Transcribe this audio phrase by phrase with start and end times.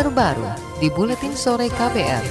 [0.00, 0.48] terbaru
[0.80, 2.24] di Buletin Sore KPR.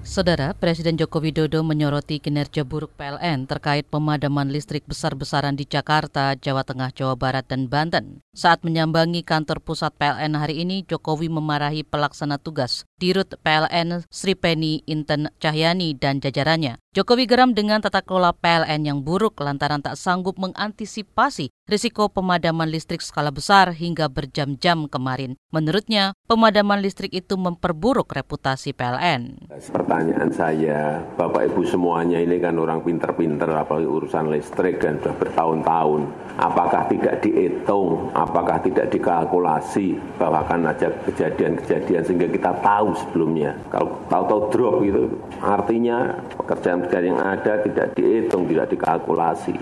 [0.00, 6.64] Saudara, Presiden Joko Widodo menyoroti kinerja buruk PLN terkait pemadaman listrik besar-besaran di Jakarta, Jawa
[6.64, 8.24] Tengah, Jawa Barat, dan Banten.
[8.32, 14.80] Saat menyambangi kantor pusat PLN hari ini, Jokowi memarahi pelaksana tugas Dirut PLN Sri Penny
[14.88, 16.81] Inten Cahyani dan jajarannya.
[16.92, 23.00] Jokowi geram dengan tata kelola PLN yang buruk lantaran tak sanggup mengantisipasi risiko pemadaman listrik
[23.00, 25.40] skala besar hingga berjam-jam kemarin.
[25.56, 29.48] Menurutnya, pemadaman listrik itu memperburuk reputasi PLN.
[29.72, 36.00] Pertanyaan saya, Bapak Ibu semuanya ini kan orang pinter-pinter apalagi urusan listrik dan sudah bertahun-tahun.
[36.36, 43.56] Apakah tidak dihitung, apakah tidak dikalkulasi bahwa akan ada kejadian-kejadian sehingga kita tahu sebelumnya.
[43.72, 45.02] Kalau tahu-tahu drop gitu,
[45.40, 49.54] artinya pekerjaan pekerjaan yang ada tidak dihitung, tidak dikalkulasi.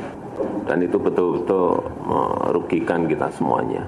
[0.64, 3.84] Dan itu betul-betul merugikan kita semuanya.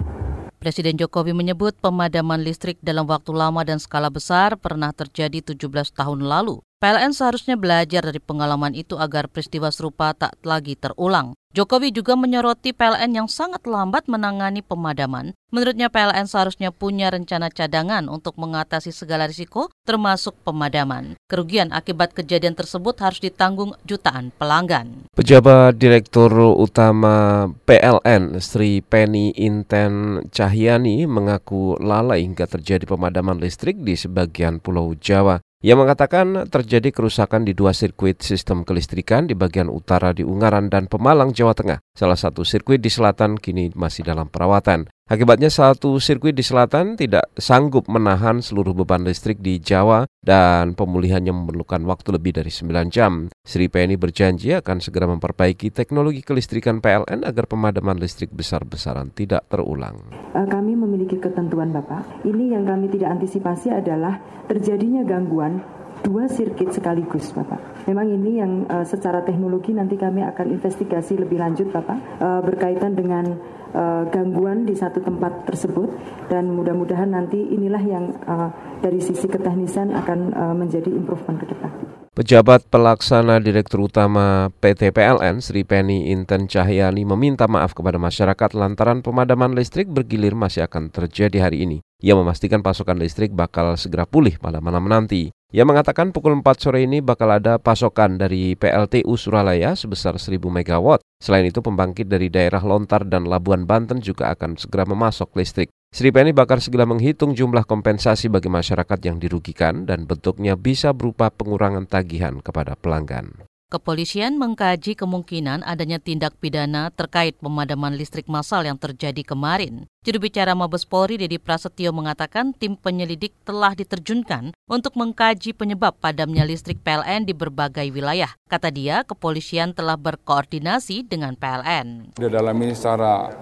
[0.62, 5.58] Presiden Jokowi menyebut pemadaman listrik dalam waktu lama dan skala besar pernah terjadi 17
[5.90, 6.62] tahun lalu.
[6.78, 11.34] PLN seharusnya belajar dari pengalaman itu agar peristiwa serupa tak lagi terulang.
[11.50, 15.34] Jokowi juga menyoroti PLN yang sangat lambat menangani pemadaman.
[15.50, 21.18] Menurutnya PLN seharusnya punya rencana cadangan untuk mengatasi segala risiko termasuk pemadaman.
[21.26, 25.10] Kerugian akibat kejadian tersebut harus ditanggung jutaan pelanggan.
[25.12, 33.98] Pejabat Direktur Utama PLN Sri Penny Inten Cahyani mengaku lalai hingga terjadi pemadaman listrik di
[33.98, 35.42] sebagian pulau Jawa.
[35.62, 40.90] Ia mengatakan terjadi kerusakan di dua sirkuit sistem kelistrikan di bagian utara di Ungaran dan
[40.90, 41.78] Pemalang, Jawa Tengah.
[41.94, 44.90] Salah satu sirkuit di selatan kini masih dalam perawatan.
[45.10, 51.34] Akibatnya satu sirkuit di selatan tidak sanggup menahan seluruh beban listrik di Jawa dan pemulihannya
[51.34, 53.26] memerlukan waktu lebih dari 9 jam.
[53.42, 59.98] Sri Penny berjanji akan segera memperbaiki teknologi kelistrikan PLN agar pemadaman listrik besar-besaran tidak terulang.
[60.38, 62.22] Eh, kami memiliki ketentuan Bapak.
[62.22, 67.86] Ini yang kami tidak antisipasi adalah terjadinya gangguan dua sirkuit sekaligus Bapak.
[67.86, 72.98] Memang ini yang uh, secara teknologi nanti kami akan investigasi lebih lanjut Bapak uh, berkaitan
[72.98, 73.38] dengan
[73.74, 75.88] uh, gangguan di satu tempat tersebut
[76.28, 78.48] dan mudah-mudahan nanti inilah yang uh,
[78.80, 81.70] dari sisi keteknisan akan uh, menjadi improvement ke depan.
[82.12, 89.00] Pejabat pelaksana Direktur Utama PT PLN Sri Penny Inten Cahyani meminta maaf kepada masyarakat lantaran
[89.00, 91.80] pemadaman listrik bergilir masih akan terjadi hari ini.
[92.02, 95.30] Ia memastikan pasokan listrik bakal segera pulih pada malam nanti.
[95.54, 100.98] Ia mengatakan pukul 4 sore ini bakal ada pasokan dari PLTU Suralaya sebesar 1000 MW.
[101.22, 105.70] Selain itu pembangkit dari daerah Lontar dan Labuan Banten juga akan segera memasok listrik.
[105.94, 111.30] Sri Penny bakar segera menghitung jumlah kompensasi bagi masyarakat yang dirugikan dan bentuknya bisa berupa
[111.30, 113.46] pengurangan tagihan kepada pelanggan.
[113.72, 119.88] Kepolisian mengkaji kemungkinan adanya tindak pidana terkait pemadaman listrik massal yang terjadi kemarin.
[120.04, 126.44] Juru bicara Mabes Polri Dedi Prasetyo mengatakan tim penyelidik telah diterjunkan untuk mengkaji penyebab padamnya
[126.44, 128.28] listrik PLN di berbagai wilayah.
[128.44, 132.12] Kata dia, kepolisian telah berkoordinasi dengan PLN.
[132.20, 133.32] Sudah dalam ini secara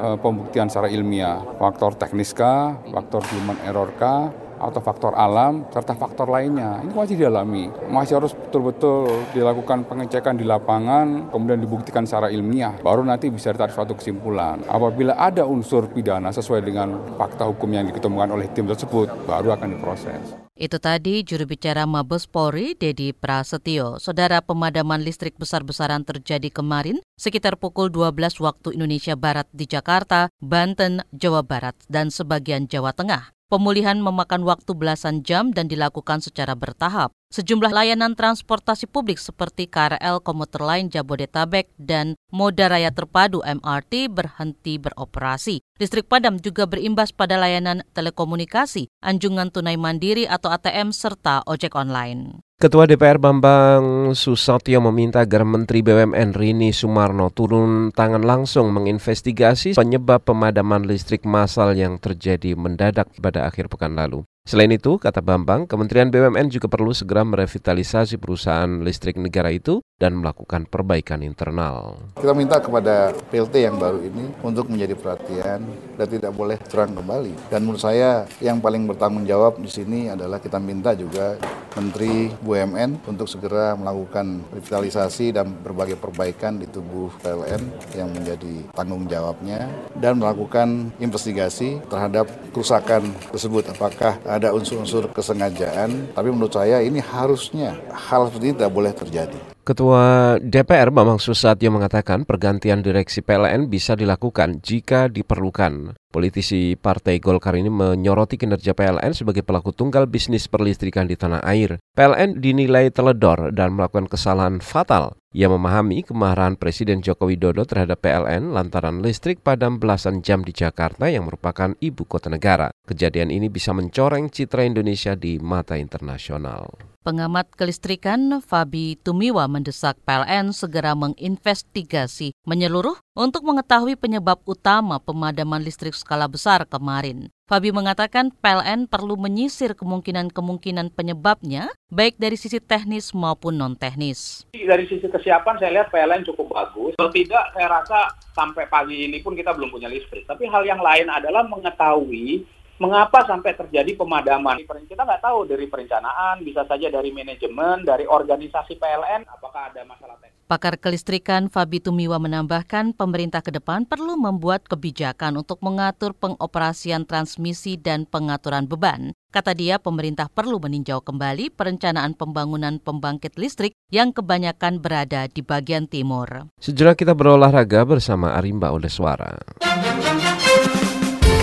[0.00, 4.32] uh, pembuktian secara ilmiah, faktor teknis kah, faktor human error kah,
[4.68, 6.80] atau faktor alam serta faktor lainnya.
[6.84, 7.70] Ini masih didalami.
[7.88, 12.76] Masih harus betul-betul dilakukan pengecekan di lapangan, kemudian dibuktikan secara ilmiah.
[12.80, 14.62] Baru nanti bisa ditarik suatu kesimpulan.
[14.68, 19.76] Apabila ada unsur pidana sesuai dengan fakta hukum yang diketemukan oleh tim tersebut, baru akan
[19.76, 20.44] diproses.
[20.54, 23.98] Itu tadi juru bicara Mabes Polri, Dedi Prasetyo.
[23.98, 31.02] Saudara pemadaman listrik besar-besaran terjadi kemarin sekitar pukul 12 waktu Indonesia Barat di Jakarta, Banten,
[31.10, 33.34] Jawa Barat, dan sebagian Jawa Tengah.
[33.52, 37.12] Pemulihan memakan waktu belasan jam dan dilakukan secara bertahap.
[37.28, 44.80] Sejumlah layanan transportasi publik seperti KRL komuter lain Jabodetabek dan Moda Raya Terpadu MRT berhenti
[44.80, 45.60] beroperasi.
[45.76, 52.40] Listrik padam juga berimbas pada layanan telekomunikasi, anjungan tunai mandiri atau ATM, serta ojek online.
[52.64, 60.24] Ketua DPR Bambang Susatyo meminta agar Menteri BUMN Rini Sumarno turun tangan langsung menginvestigasi penyebab
[60.24, 64.24] pemadaman listrik massal yang terjadi mendadak pada akhir pekan lalu.
[64.44, 70.20] Selain itu, kata Bambang, Kementerian BUMN juga perlu segera merevitalisasi perusahaan listrik negara itu dan
[70.20, 71.96] melakukan perbaikan internal.
[72.20, 75.64] Kita minta kepada PLT yang baru ini untuk menjadi perhatian
[75.96, 77.48] dan tidak boleh terang kembali.
[77.48, 81.40] Dan menurut saya yang paling bertanggung jawab di sini adalah kita minta juga
[81.72, 87.64] Menteri BUMN untuk segera melakukan revitalisasi dan berbagai perbaikan di tubuh PLN
[87.96, 93.72] yang menjadi tanggung jawabnya dan melakukan investigasi terhadap kerusakan tersebut.
[93.72, 99.38] Apakah ada unsur-unsur kesengajaan, tapi menurut saya ini harusnya hal seperti ini tidak boleh terjadi.
[99.64, 105.96] Ketua DPR Bambang Susatyo mengatakan pergantian direksi PLN bisa dilakukan jika diperlukan.
[106.12, 111.80] Politisi Partai Golkar ini menyoroti kinerja PLN sebagai pelaku tunggal bisnis perlistrikan di tanah air.
[111.96, 115.16] PLN dinilai teledor dan melakukan kesalahan fatal.
[115.32, 121.08] Ia memahami kemarahan Presiden Joko Widodo terhadap PLN lantaran listrik padam belasan jam di Jakarta
[121.08, 122.68] yang merupakan ibu kota negara.
[122.84, 126.93] Kejadian ini bisa mencoreng citra Indonesia di mata internasional.
[127.04, 135.92] Pengamat kelistrikan Fabi Tumiwa mendesak PLN segera menginvestigasi menyeluruh untuk mengetahui penyebab utama pemadaman listrik
[135.92, 137.28] skala besar kemarin.
[137.44, 144.48] Fabi mengatakan PLN perlu menyisir kemungkinan-kemungkinan penyebabnya, baik dari sisi teknis maupun non-teknis.
[144.56, 146.96] Dari sisi kesiapan saya lihat PLN cukup bagus.
[146.96, 150.24] Kalau tidak, saya rasa sampai pagi ini pun kita belum punya listrik.
[150.24, 152.48] Tapi hal yang lain adalah mengetahui
[152.78, 154.62] mengapa sampai terjadi pemadaman.
[154.64, 160.18] Kita nggak tahu dari perencanaan, bisa saja dari manajemen, dari organisasi PLN, apakah ada masalah
[160.18, 160.34] teknis.
[160.44, 167.80] Pakar kelistrikan Fabi Tumiwa menambahkan pemerintah ke depan perlu membuat kebijakan untuk mengatur pengoperasian transmisi
[167.80, 169.16] dan pengaturan beban.
[169.32, 175.88] Kata dia, pemerintah perlu meninjau kembali perencanaan pembangunan pembangkit listrik yang kebanyakan berada di bagian
[175.88, 176.52] timur.
[176.60, 179.40] Sejenak kita berolahraga bersama Arimba Odeswara.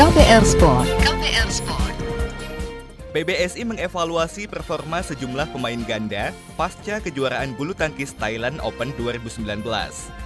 [0.01, 0.89] KPR Sport.
[1.05, 1.95] KPR Sport.
[3.13, 9.61] PBSI mengevaluasi performa sejumlah pemain ganda pasca kejuaraan bulu tangkis Thailand Open 2019.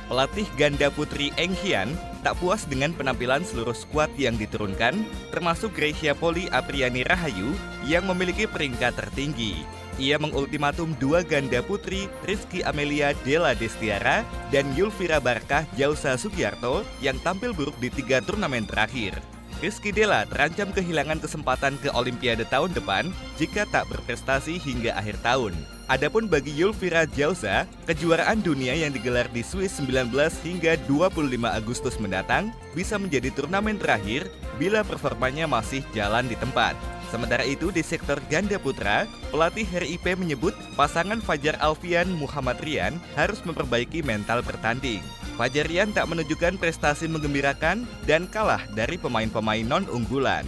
[0.07, 1.91] Pelatih ganda putri Eng Hian
[2.23, 5.03] tak puas dengan penampilan seluruh skuad yang diturunkan,
[5.35, 7.51] termasuk Gracia Poli Apriani Rahayu
[7.83, 9.59] yang memiliki peringkat tertinggi.
[9.99, 14.23] Ia mengultimatum dua ganda putri Rizky Amelia Della Destiara
[14.55, 19.34] dan Yulvira Barkah Jausa Sugiarto yang tampil buruk di tiga turnamen terakhir.
[19.63, 23.09] Rizky Della terancam kehilangan kesempatan ke Olimpiade tahun depan
[23.39, 25.55] jika tak berprestasi hingga akhir tahun.
[25.85, 30.09] Adapun bagi Yulvira Jausa, kejuaraan dunia yang digelar di Swiss 19
[30.41, 34.25] hingga 25 Agustus mendatang bisa menjadi turnamen terakhir
[34.57, 36.73] bila performanya masih jalan di tempat.
[37.13, 43.39] Sementara itu di sektor ganda putra, pelatih RIP menyebut pasangan Fajar Alfian Muhammad Rian harus
[43.45, 45.05] memperbaiki mental bertanding.
[45.35, 50.47] Fajar Rian tak menunjukkan prestasi menggembirakan dan kalah dari pemain-pemain non-unggulan.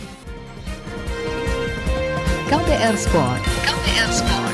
[2.48, 3.42] KPR Sport.
[3.68, 4.47] KPR Sport.